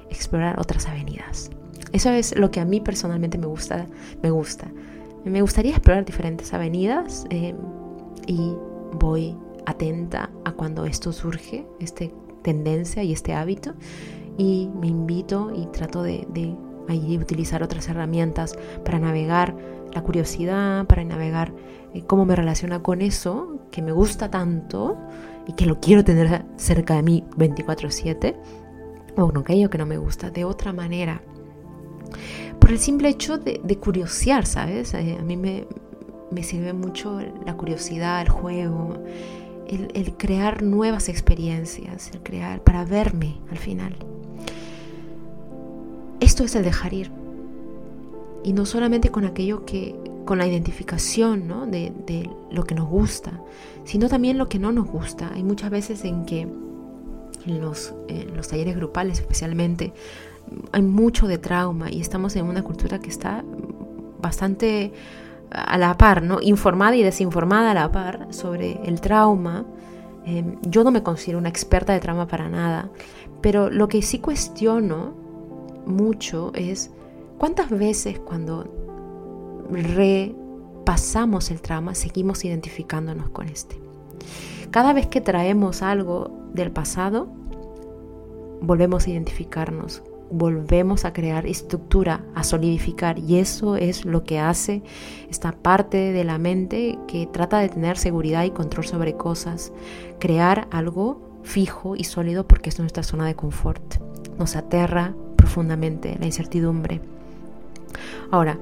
explorar 0.10 0.60
otras 0.60 0.86
avenidas. 0.88 1.50
Eso 1.93 2.12
es 2.12 2.36
lo 2.38 2.51
que 2.51 2.60
a 2.60 2.65
mí 2.65 2.81
personalmente 2.81 3.38
me 3.38 3.45
gusta. 3.45 3.86
Me 4.22 4.29
gusta. 4.29 4.67
Me 5.24 5.41
gustaría 5.41 5.72
explorar 5.72 6.03
diferentes 6.03 6.53
avenidas 6.53 7.25
eh, 7.29 7.55
y 8.27 8.53
voy 9.00 9.38
atenta 9.65 10.29
a 10.46 10.51
cuando 10.51 10.86
esto 10.86 11.12
surge, 11.12 11.65
esta 11.79 12.05
tendencia 12.41 13.03
y 13.03 13.13
este 13.13 13.34
hábito, 13.34 13.74
y 14.38 14.70
me 14.79 14.88
invito 14.88 15.51
y 15.55 15.67
trato 15.67 16.03
de, 16.03 16.27
de 16.29 17.17
utilizar 17.17 17.63
otras 17.63 17.88
herramientas 17.88 18.58
para 18.84 19.00
navegar 19.00 19.55
la 19.93 20.01
curiosidad, 20.01 20.86
para 20.86 21.03
navegar 21.03 21.53
eh, 21.93 22.03
cómo 22.05 22.25
me 22.25 22.36
relaciona 22.36 22.82
con 22.82 23.01
eso 23.01 23.60
que 23.72 23.82
me 23.82 23.91
gusta 23.91 24.29
tanto 24.29 24.98
y 25.48 25.53
que 25.53 25.65
lo 25.65 25.79
quiero 25.79 26.03
tener 26.03 26.46
cerca 26.55 26.96
de 26.96 27.03
mí 27.03 27.24
24/7, 27.38 28.36
o 29.17 29.32
no 29.32 29.41
aquello 29.41 29.70
que 29.70 29.77
no 29.77 29.86
me 29.86 29.98
gusta 29.98 30.29
de 30.29 30.46
otra 30.46 30.74
manera. 30.74 31.22
Por 32.60 32.72
el 32.72 32.79
simple 32.79 33.10
hecho 33.10 33.38
de, 33.38 33.60
de 33.63 33.77
curiosear, 33.77 34.46
¿sabes? 34.46 34.93
Eh, 34.93 35.17
a 35.20 35.24
mí 35.24 35.38
me, 35.38 35.67
me 36.32 36.43
sirve 36.43 36.74
mucho 36.74 37.20
la 37.46 37.55
curiosidad, 37.55 38.22
el 38.22 38.29
juego, 38.29 39.03
el, 39.75 40.13
crear 40.18 40.63
nuevas 40.63 41.10
experiencias, 41.10 42.12
el 42.13 42.22
crear 42.22 42.62
para 42.62 42.86
verme 42.86 43.38
al 43.51 43.58
final. 43.58 43.96
Esto 46.20 46.44
es 46.44 46.56
el 46.56 46.63
dejar 46.63 46.94
ir. 46.94 47.12
Y 48.44 48.53
no 48.53 48.65
solamente 48.65 49.10
con 49.10 49.25
aquello 49.25 49.65
que, 49.65 49.96
con 50.25 50.38
la 50.38 50.48
identificación 50.48 51.48
¿no? 51.48 51.65
de, 51.65 52.30
lo 52.51 52.63
que 52.65 52.75
nos 52.75 52.88
gusta, 52.88 53.42
sino 53.86 54.08
también 54.10 54.38
lo 54.38 54.50
que 54.50 54.60
no 54.60 54.72
nos 54.72 54.88
gusta. 54.88 55.32
Hay 55.34 55.44
muchas 55.44 55.70
veces 55.70 56.03
en 56.06 56.25
que 56.25 56.42
en 56.42 57.62
los, 57.62 57.94
en 58.08 58.36
los 58.36 58.48
talleres 58.48 58.75
grupales 58.75 59.20
especialmente 59.20 59.94
hay 60.72 60.82
mucho 60.82 61.27
de 61.27 61.38
trauma 61.38 61.92
y 61.92 62.01
estamos 62.01 62.36
en 62.36 62.46
una 62.46 62.63
cultura 62.63 63.00
que 63.00 63.10
está 63.10 63.44
bastante 64.22 64.94
a 65.53 65.77
la 65.77 65.95
par, 65.98 66.24
¿no? 66.24 66.41
informada 66.41 66.95
y 66.95 67.03
desinformada 67.03 67.72
a 67.72 67.74
la 67.74 67.91
par 67.91 68.27
sobre 68.31 68.81
el 68.86 69.00
trauma 69.01 69.65
Em, 70.25 70.57
yo 70.62 70.83
no 70.83 70.91
me 70.91 71.03
considero 71.03 71.39
una 71.39 71.50
experta 71.50 71.93
de 71.93 72.00
trauma 72.00 72.27
para 72.27 72.50
nada, 72.50 72.89
pero 73.41 73.69
lo 73.69 73.88
que 73.88 74.01
sí 74.01 74.19
cuestiono 74.19 75.13
mucho 75.86 76.51
es 76.55 76.91
cuántas 77.38 77.69
veces 77.69 78.19
cuando 78.19 78.65
repasamos 79.69 81.51
el 81.51 81.62
trauma 81.62 81.93
seguimos 81.93 82.45
identificándonos 82.45 83.29
con 83.29 83.50
este. 83.50 83.77
Cada 84.72 84.93
vez 84.93 85.07
que 85.07 85.19
traemos 85.19 85.81
algo 85.81 86.31
del 86.53 86.72
pasado, 86.72 87.27
volvemos 88.62 89.05
a 89.05 89.10
identificarnos 89.10 90.03
volvemos 90.34 91.06
a 91.06 91.13
crear 91.13 91.46
estructura, 91.46 92.25
a 92.36 92.44
solidificar. 92.44 93.20
Y 93.20 93.38
eso 93.38 93.75
es 93.75 94.06
lo 94.06 94.24
que 94.24 94.40
hace 94.40 94.82
esta 95.30 95.52
parte 95.52 96.12
de 96.12 96.24
la 96.24 96.38
mente 96.38 96.98
que 97.08 97.28
trata 97.28 97.60
de 97.60 97.70
tener 97.70 97.98
seguridad 97.98 98.44
y 98.44 98.52
control 98.52 98.86
sobre 98.86 99.13
cosas. 99.13 99.72
Crear 100.20 100.68
algo 100.72 101.40
fijo 101.44 101.96
y 101.96 102.04
sólido 102.04 102.48
porque 102.48 102.70
es 102.70 102.80
nuestra 102.80 103.04
zona 103.04 103.25
de 103.25 103.36
confort. 103.36 103.96
Nos 104.38 104.56
aterra 104.56 105.13
profundamente 105.36 106.18
la 106.20 106.25
incertidumbre. 106.25 107.00
Ahora, 108.32 108.58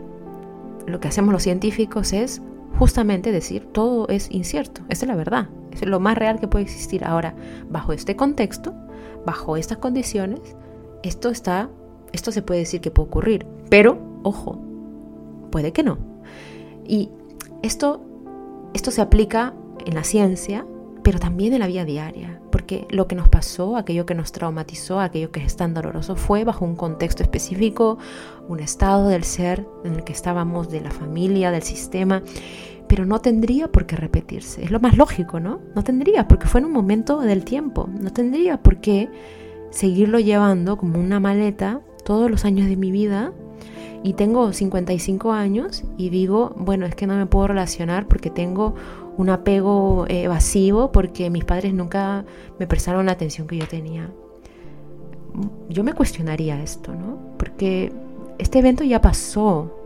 lo 0.86 1.00
que 1.00 1.08
hacemos 1.08 1.32
los 1.32 1.44
científicos 1.44 2.12
es 2.12 2.42
justamente 2.78 3.32
decir 3.32 3.66
todo 3.72 4.08
es 4.10 4.30
incierto. 4.32 4.82
Esa 4.90 5.06
es 5.06 5.08
la 5.08 5.16
verdad. 5.16 5.50
Es 5.72 5.86
lo 5.86 6.00
más 6.00 6.18
real 6.18 6.40
que 6.40 6.48
puede 6.48 6.66
existir. 6.66 7.06
Ahora, 7.06 7.34
bajo 7.70 7.94
este 7.94 8.16
contexto, 8.16 8.74
bajo 9.26 9.56
estas 9.56 9.78
condiciones, 9.78 10.42
esto 11.04 11.30
está, 11.30 11.70
esto 12.14 12.32
se 12.32 12.42
puede 12.42 12.62
decir 12.62 12.82
que 12.82 12.92
puede 12.92 13.08
ocurrir, 13.08 13.48
pero 13.70 13.98
ojo, 14.24 14.60
puede 15.52 15.72
que 15.72 15.84
no. 15.84 15.98
Y 16.88 17.10
esto, 17.62 18.02
esto 18.74 18.92
se 18.92 19.02
aplica 19.02 19.54
en 19.86 19.96
la 19.96 20.04
ciencia, 20.04 20.66
pero 21.04 21.20
también 21.20 21.54
en 21.54 21.60
la 21.60 21.68
vida 21.68 21.86
diaria, 21.86 22.40
porque 22.52 22.86
lo 22.90 23.08
que 23.08 23.16
nos 23.16 23.28
pasó, 23.28 23.76
aquello 23.76 24.06
que 24.06 24.14
nos 24.14 24.32
traumatizó, 24.32 25.00
aquello 25.00 25.32
que 25.32 25.44
es 25.44 25.56
tan 25.56 25.74
doloroso, 25.74 26.16
fue 26.16 26.44
bajo 26.44 26.66
un 26.66 26.76
contexto 26.76 27.24
específico, 27.24 27.98
un 28.48 28.60
estado 28.60 29.08
del 29.08 29.24
ser 29.24 29.66
en 29.84 29.96
el 29.96 30.04
que 30.04 30.14
estábamos, 30.14 30.70
de 30.70 30.82
la 30.82 30.92
familia, 30.92 31.52
del 31.52 31.64
sistema, 31.64 32.22
pero 32.88 33.06
no 33.06 33.20
tendría 33.20 33.70
por 33.70 33.86
qué 33.86 33.96
repetirse. 33.96 34.64
Es 34.64 34.72
lo 34.72 34.80
más 34.80 34.98
lógico, 34.98 35.40
¿no? 35.40 35.62
No 35.76 35.84
tendría, 35.84 36.28
porque 36.28 36.48
fue 36.48 36.60
en 36.60 36.66
un 36.66 36.74
momento 36.74 37.22
del 37.22 37.46
tiempo, 37.46 37.90
no 37.90 38.12
tendría 38.12 38.62
por 38.62 38.78
qué 38.78 39.10
seguirlo 39.72 40.20
llevando 40.20 40.78
como 40.78 41.00
una 41.00 41.20
maleta 41.20 41.82
todos 42.04 42.30
los 42.30 42.46
años 42.46 42.68
de 42.68 42.76
mi 42.76 42.92
vida 42.92 43.34
y 44.04 44.14
tengo 44.14 44.52
55 44.52 45.32
años 45.32 45.84
y 45.98 46.10
digo, 46.10 46.54
bueno, 46.58 46.86
es 46.86 46.96
que 46.96 47.08
no 47.08 47.16
me 47.16 47.26
puedo 47.26 47.48
relacionar 47.48 48.08
porque 48.08 48.30
tengo 48.30 48.76
un 49.18 49.30
apego 49.30 50.06
evasivo 50.08 50.92
porque 50.92 51.30
mis 51.30 51.46
padres 51.46 51.74
nunca 51.74 52.26
me 52.60 52.68
prestaron 52.68 53.06
la 53.06 53.12
atención 53.14 53.48
que 53.48 53.58
yo 53.58 53.68
tenía. 53.68 54.10
Yo 55.70 55.84
me 55.84 55.94
cuestionaría 55.94 56.62
esto, 56.62 56.94
¿no? 56.94 57.18
Porque 57.38 57.94
este 58.40 58.60
evento 58.60 58.84
ya 58.84 59.02
pasó 59.02 59.78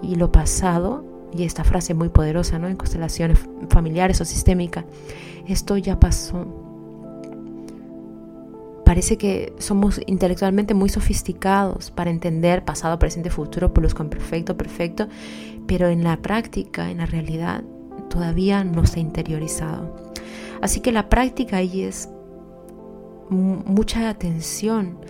y 0.00 0.14
lo 0.14 0.30
pasado, 0.30 1.04
y 1.36 1.42
esta 1.42 1.64
frase 1.64 1.92
muy 1.92 2.08
poderosa, 2.08 2.58
¿no? 2.58 2.68
En 2.68 2.76
constelaciones 2.76 3.38
familiares 3.68 4.20
o 4.20 4.24
sistémicas, 4.24 4.84
esto 5.46 5.76
ya 5.76 5.98
pasó 5.98 6.65
Parece 8.86 9.18
que 9.18 9.52
somos 9.58 10.00
intelectualmente 10.06 10.72
muy 10.72 10.88
sofisticados 10.88 11.90
para 11.90 12.08
entender 12.08 12.64
pasado, 12.64 13.00
presente, 13.00 13.30
futuro, 13.30 13.74
con 13.74 14.08
perfecto, 14.08 14.56
perfecto, 14.56 15.08
pero 15.66 15.88
en 15.88 16.04
la 16.04 16.22
práctica, 16.22 16.88
en 16.88 16.98
la 16.98 17.06
realidad, 17.06 17.64
todavía 18.08 18.62
no 18.62 18.86
se 18.86 19.00
ha 19.00 19.02
interiorizado. 19.02 19.92
Así 20.62 20.78
que 20.78 20.92
la 20.92 21.08
práctica 21.08 21.56
ahí 21.56 21.82
es 21.82 22.08
mucha 23.28 24.08
atención 24.08 25.00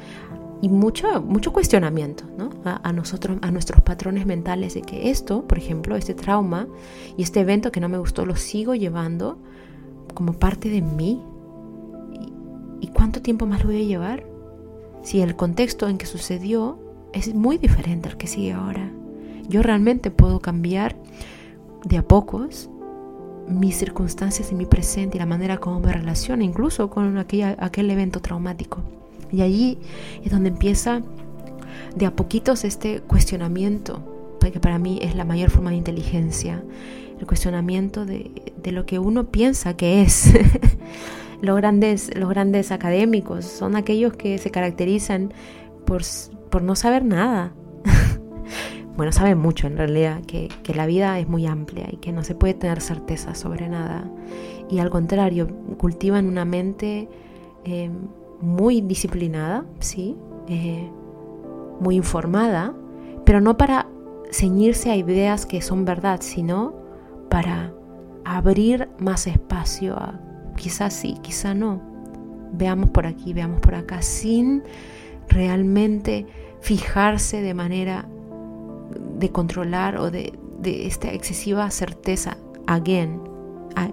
y 0.63 0.71
mucho, 0.71 1.21
mucho 1.21 1.53
cuestionamiento 1.53 2.25
a, 2.65 2.93
nosotros, 2.95 3.37
a 3.43 3.51
nuestros 3.51 3.83
patrones 3.83 4.25
mentales 4.25 4.73
de 4.73 4.81
que 4.81 5.11
esto, 5.11 5.47
por 5.47 5.59
ejemplo, 5.59 5.97
este 5.97 6.15
trauma 6.15 6.67
y 7.19 7.25
este 7.25 7.41
evento 7.41 7.71
que 7.71 7.81
no 7.81 7.91
me 7.91 7.99
gustó, 7.99 8.25
lo 8.25 8.37
sigo 8.37 8.75
llevando 8.75 9.39
como 10.15 10.33
parte 10.33 10.71
de 10.71 10.81
mí, 10.81 11.23
¿Y 12.81 12.89
cuánto 12.89 13.23
tiempo 13.23 13.47
más 13.47 13.61
lo 13.61 13.71
voy 13.71 13.83
a 13.83 13.87
llevar? 13.87 14.25
Si 15.03 15.21
el 15.21 15.37
contexto 15.37 15.89
en 15.89 15.99
que 15.99 16.07
sucedió 16.07 16.79
es 17.13 17.35
muy 17.35 17.59
diferente 17.59 18.09
al 18.09 18.17
que 18.17 18.27
sigue 18.27 18.53
ahora. 18.53 18.91
Yo 19.49 19.63
realmente 19.63 20.11
puedo 20.11 20.41
cambiar 20.41 20.97
de 21.85 21.99
a 21.99 22.03
pocos 22.03 22.69
mis 23.49 23.77
circunstancias 23.77 24.51
y 24.51 24.55
mi 24.57 24.67
presente 24.67 25.17
y 25.17 25.21
la 25.21 25.27
manera 25.27 25.59
como 25.59 25.79
me 25.79 25.93
relaciono, 25.93 26.43
incluso 26.43 26.91
con 26.91 27.17
aquel 27.17 27.91
evento 27.91 28.21
traumático. 28.21 28.81
Y 29.31 29.43
allí 29.43 29.79
es 30.25 30.33
donde 30.33 30.49
empieza 30.49 31.03
de 31.95 32.07
a 32.07 32.15
poquitos 32.15 32.65
este 32.65 33.01
cuestionamiento, 33.01 34.03
que 34.53 34.61
para 34.61 34.79
mí 34.79 34.99
es 35.03 35.15
la 35.15 35.25
mayor 35.25 35.51
forma 35.51 35.71
de 35.71 35.77
inteligencia, 35.77 36.63
el 37.19 37.27
cuestionamiento 37.27 38.05
de, 38.05 38.31
de 38.63 38.73
lo 38.73 38.87
que 38.87 38.99
uno 38.99 39.25
piensa 39.25 39.77
que 39.77 40.03
es. 40.03 40.33
los 41.41 41.57
grandes, 41.57 42.11
los 42.17 42.29
grandes 42.29 42.73
académicos, 42.73 43.45
son 43.45 43.77
aquellos 43.77 44.15
que 44.15 44.39
se 44.39 44.51
caracterizan 44.51 45.33
por, 45.85 46.03
por 46.51 46.63
no 46.63 46.75
saber 46.75 47.05
nada. 47.05 47.53
bueno, 48.97 49.13
saben 49.13 49.39
mucho 49.39 49.67
en 49.67 49.77
realidad, 49.77 50.23
que, 50.27 50.49
que, 50.63 50.75
la 50.75 50.87
vida 50.87 51.19
es 51.19 51.29
muy 51.29 51.47
amplia 51.47 51.87
y 51.91 51.97
que 51.97 52.13
no 52.13 52.25
se 52.25 52.35
puede 52.35 52.55
tener 52.55 52.81
certeza 52.81 53.35
sobre 53.35 53.69
nada. 53.69 54.11
Y 54.69 54.79
al 54.79 54.91
contrario, 54.91 55.49
cultivan 55.79 56.27
una 56.27 56.45
mente 56.45 57.09
eh, 57.65 57.91
muy 58.41 58.81
disciplinada, 58.81 59.65
¿sí? 59.81 60.17
Eh, 60.49 60.91
muy 61.81 61.97
informada, 61.97 62.75
pero 63.25 63.41
no 63.41 63.57
para 63.57 63.87
ceñirse 64.31 64.91
a 64.91 64.97
ideas 64.97 65.47
que 65.47 65.61
son 65.61 65.85
verdad, 65.85 66.21
sino 66.23 66.75
para 67.29 67.73
abrir 68.25 68.89
más 68.99 69.27
espacio 69.27 69.97
a 69.97 70.21
quizás 70.57 70.95
sí, 70.95 71.17
quizá 71.23 71.55
no. 71.55 71.81
Veamos 72.53 72.91
por 72.91 73.07
aquí, 73.07 73.33
veamos 73.33 73.61
por 73.61 73.75
acá, 73.75 74.03
sin 74.03 74.63
realmente 75.29 76.27
fijarse 76.61 77.43
de 77.43 77.55
manera 77.55 78.09
de 79.19 79.31
controlar 79.31 79.99
o 79.99 80.11
de, 80.11 80.33
esta 80.65 81.13
excesiva 81.13 81.71
certeza, 81.71 82.37
again, 82.67 83.21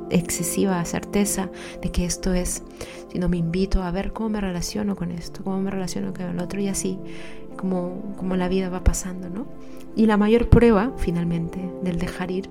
excesiva 0.10 0.84
certeza 0.86 1.50
de 1.82 1.92
que 1.92 2.06
esto 2.06 2.34
es, 2.34 2.64
sino 3.12 3.30
me 3.30 3.38
invito 3.38 3.84
a 3.84 3.92
ver 3.92 4.12
cómo 4.12 4.30
me 4.30 4.42
relaciono 4.42 4.96
con 4.96 5.12
esto, 5.12 5.44
cómo 5.44 5.60
me 5.60 5.70
relaciono 5.70 6.14
con 6.14 6.26
el 6.26 6.40
otro 6.40 6.60
y 6.62 6.68
así, 6.68 6.98
como, 7.58 8.16
como 8.18 8.36
la 8.36 8.48
vida 8.48 8.70
va 8.70 8.84
pasando, 8.84 9.30
¿no? 9.30 9.46
Y 9.96 10.08
la 10.08 10.18
mayor 10.18 10.50
prueba, 10.50 10.92
finalmente, 10.98 11.60
del 11.84 12.00
dejar 12.00 12.32
ir 12.32 12.50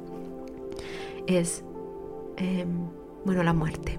es... 1.26 1.64
Em, 2.36 3.01
bueno, 3.24 3.42
la 3.42 3.52
muerte. 3.52 3.98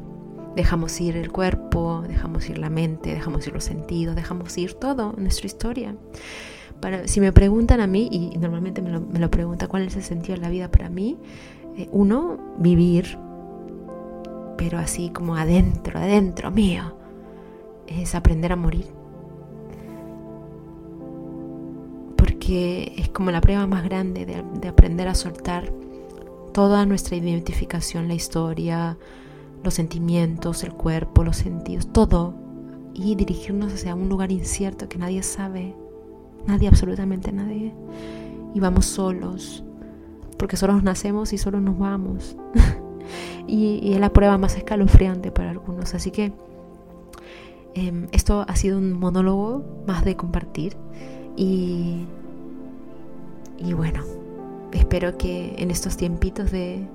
Dejamos 0.55 0.99
ir 1.01 1.17
el 1.17 1.31
cuerpo, 1.31 2.03
dejamos 2.07 2.47
ir 2.49 2.57
la 2.59 2.69
mente, 2.69 3.13
dejamos 3.13 3.47
ir 3.47 3.53
los 3.53 3.63
sentidos, 3.63 4.15
dejamos 4.15 4.57
ir 4.57 4.73
todo, 4.75 5.13
nuestra 5.17 5.47
historia. 5.47 5.95
Si 7.05 7.21
me 7.21 7.31
preguntan 7.31 7.79
a 7.79 7.87
mí, 7.87 8.09
y 8.11 8.37
normalmente 8.37 8.81
me 8.81 8.89
lo, 8.89 8.99
me 8.99 9.29
pregunta 9.29 9.67
cuál 9.67 9.83
es 9.83 9.95
el 9.95 10.03
sentido 10.03 10.35
de 10.35 10.41
la 10.41 10.49
vida 10.49 10.69
para 10.69 10.89
mí, 10.89 11.17
eh, 11.77 11.87
uno, 11.91 12.37
vivir, 12.57 13.17
pero 14.57 14.77
así 14.77 15.09
como 15.09 15.35
adentro, 15.35 15.97
adentro 15.97 16.51
mío, 16.51 16.95
es 17.87 18.15
aprender 18.15 18.51
a 18.51 18.57
morir. 18.57 18.87
Porque 22.17 22.93
es 22.97 23.09
como 23.09 23.31
la 23.31 23.41
prueba 23.41 23.65
más 23.65 23.83
grande 23.85 24.25
de, 24.25 24.43
de 24.59 24.67
aprender 24.67 25.07
a 25.07 25.15
soltar 25.15 25.71
toda 26.53 26.85
nuestra 26.85 27.17
identificación, 27.17 28.07
la 28.07 28.13
historia, 28.13 28.97
los 29.63 29.73
sentimientos, 29.73 30.63
el 30.63 30.73
cuerpo, 30.73 31.23
los 31.23 31.37
sentidos, 31.37 31.91
todo, 31.91 32.35
y 32.93 33.15
dirigirnos 33.15 33.73
hacia 33.73 33.95
un 33.95 34.07
lugar 34.07 34.31
incierto 34.31 34.87
que 34.87 34.99
nadie 34.99 35.23
sabe, 35.23 35.75
nadie, 36.45 36.67
absolutamente 36.67 37.31
nadie, 37.31 37.73
y 38.53 38.59
vamos 38.59 38.85
solos, 38.85 39.63
porque 40.37 40.57
solos 40.57 40.83
nacemos 40.83 41.33
y 41.33 41.37
solos 41.37 41.61
nos 41.61 41.77
vamos. 41.77 42.37
y, 43.47 43.93
es 43.93 43.99
la 43.99 44.13
prueba 44.13 44.37
más 44.37 44.55
escalofriante 44.55 45.31
para 45.31 45.49
algunos, 45.49 45.95
así 45.95 46.11
que 46.11 46.33
em, 47.73 48.07
esto 48.11 48.45
ha 48.47 48.55
sido 48.55 48.77
un 48.77 48.93
monólogo 48.93 49.63
más 49.87 50.05
de 50.05 50.15
compartir 50.15 50.77
y, 51.35 52.05
y 53.57 53.73
bueno, 53.73 54.03
espero 54.73 55.17
que 55.17 55.55
en 55.57 55.71
estos 55.71 55.97
tiempitos 55.97 56.51
de, 56.51 56.87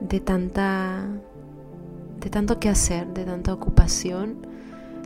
de 0.00 0.20
tanta 0.20 1.06
de 2.20 2.30
tanto 2.30 2.60
que 2.60 2.68
hacer, 2.68 3.08
de 3.08 3.24
tanta 3.24 3.52
ocupación, 3.52 4.46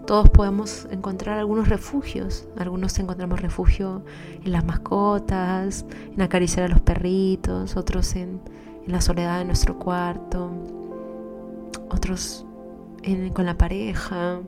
todos 0.07 0.29
podemos 0.29 0.87
encontrar 0.91 1.39
algunos 1.39 1.69
refugios. 1.69 2.47
Algunos 2.59 2.99
encontramos 2.99 3.41
refugio 3.41 4.03
en 4.45 4.53
las 4.53 4.67
mascotas, 4.67 5.87
en 6.15 6.21
acariciar 6.21 6.67
a 6.67 6.69
los 6.69 6.83
perritos, 6.83 7.77
otros 7.77 8.15
en, 8.17 8.41
en 8.85 8.93
la 8.93 9.01
soledad 9.01 9.39
de 9.39 9.47
nuestro 9.47 9.79
cuarto, 9.79 10.51
otros 11.91 12.45
con 13.33 13.47
la 13.47 13.57
pareja, 13.57 14.41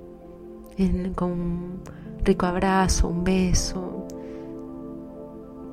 con 1.14 1.31
un 1.31 1.81
rico 2.25 2.47
abrazo, 2.47 3.09
un 3.09 3.23
beso, 3.23 4.07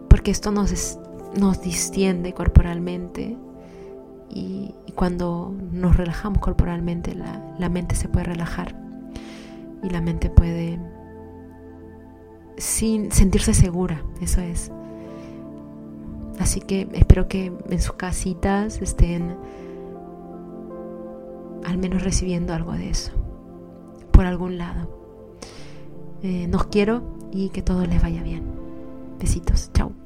porque 0.07 0.31
esto 0.31 0.51
nos, 0.51 0.99
nos 1.37 1.61
distiende 1.61 2.33
corporalmente 2.33 3.37
y, 4.29 4.73
cuando 4.95 5.53
nos 5.73 5.97
relajamos 5.97 6.39
corporalmente 6.39 7.15
la, 7.15 7.69
mente 7.69 7.95
se 7.95 8.07
puede 8.07 8.27
relajar 8.27 8.75
y 9.83 9.89
la 9.89 9.99
mente 9.99 10.29
puede 10.29 10.79
sin 12.57 13.11
sentirse 13.11 13.53
segura, 13.53 14.01
eso 14.21 14.39
es. 14.39 14.71
Así 16.39 16.61
que 16.61 16.87
espero 16.93 17.27
que 17.27 17.51
en 17.69 17.81
sus 17.81 17.95
casitas 17.95 18.81
estén 18.81 19.35
al 21.65 21.77
menos 21.77 22.03
recibiendo 22.03 22.53
algo 22.53 22.71
de 22.71 22.89
eso, 22.89 23.11
por 24.11 24.25
algún 24.25 24.57
lado. 24.57 24.89
Eh, 26.23 26.47
nos 26.47 26.67
quiero 26.67 27.03
y 27.31 27.49
que 27.49 27.61
todo 27.61 27.85
les 27.85 28.01
vaya 28.01 28.23
bien. 28.23 28.43
Besitos, 29.19 29.71
chao. 29.73 30.04